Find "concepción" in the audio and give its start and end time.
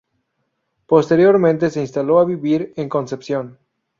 2.89-3.59